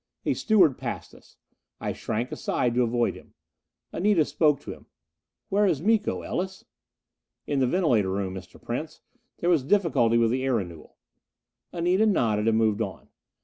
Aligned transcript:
A 0.25 0.33
steward 0.33 0.79
passed 0.79 1.13
us. 1.13 1.37
I 1.79 1.93
shrank 1.93 2.31
aside 2.31 2.73
to 2.73 2.81
avoid 2.81 3.13
him. 3.13 3.35
Anita 3.93 4.25
spoke 4.25 4.59
to 4.61 4.71
him. 4.73 4.87
"Where 5.49 5.67
is 5.67 5.79
Miko, 5.83 6.23
Ellis?" 6.23 6.65
"In 7.45 7.59
the 7.59 7.67
ventilator 7.67 8.09
room, 8.09 8.33
Mr. 8.33 8.59
Prince. 8.59 9.01
There 9.41 9.49
was 9.51 9.61
difficulty 9.61 10.17
with 10.17 10.31
the 10.31 10.43
air 10.43 10.55
renewal." 10.55 10.97
Anita 11.71 12.07
nodded, 12.07 12.47
and 12.47 12.57
moved 12.57 12.81
on. 12.81 13.09